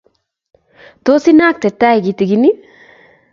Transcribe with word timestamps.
Tos 1.05 1.23
inang' 1.31 1.59
te 1.61 1.69
tai 1.79 1.97
kitikin 2.05 2.47
ii? 2.49 2.57